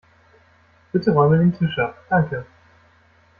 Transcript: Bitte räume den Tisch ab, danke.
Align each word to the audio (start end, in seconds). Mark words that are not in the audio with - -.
Bitte 0.91 1.11
räume 1.11 1.37
den 1.37 1.53
Tisch 1.53 1.77
ab, 1.77 1.95
danke. 2.09 2.47